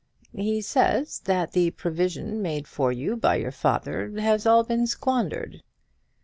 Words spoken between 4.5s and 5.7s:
been squandered."